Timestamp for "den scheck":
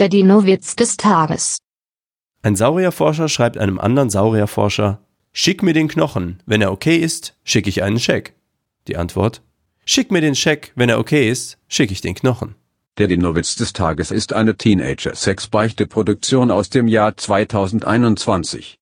10.22-10.72